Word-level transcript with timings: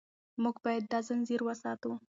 موږ 0.43 0.55
باید 0.65 0.83
دا 0.91 0.99
ځنځیر 1.07 1.41
وساتو. 1.43 1.91